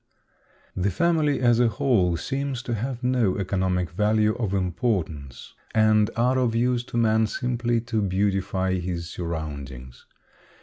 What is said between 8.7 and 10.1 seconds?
his surroundings.